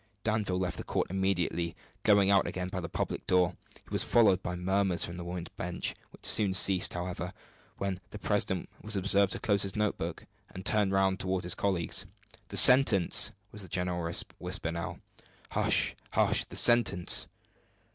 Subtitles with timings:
[0.23, 3.55] Danville left the court immediately, going out again by the public door.
[3.83, 7.33] He was followed by murmurs from the women's benches, which soon ceased, however,
[7.77, 11.53] when the president was observed to close his note book, and turn round toward his
[11.53, 12.07] colleagues.
[12.47, 15.01] "The sentence!" was the general whisper now.
[15.51, 17.27] "Hush, hush the sentence!"